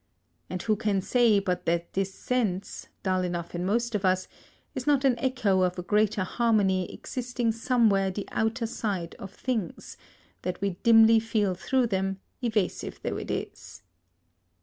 [0.49, 4.27] And who can say but that this sense, dull enough in most of us,
[4.73, 9.97] is not an echo of a greater harmony existing somewhere the other side of things,
[10.41, 13.83] that we dimly feel through them, evasive though it is.